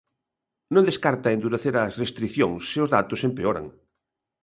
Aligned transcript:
Non 0.73 0.87
descarta 0.89 1.33
endurecer 1.37 1.75
as 1.83 1.97
restrición 2.01 2.51
se 2.69 2.77
os 2.83 2.91
datos 2.95 3.21
empeoran. 3.27 3.65